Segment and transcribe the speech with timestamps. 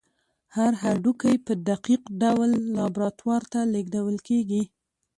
[0.55, 4.63] هر هډوکی په دقیق ډول لابراتوار ته لیږدول کېږي.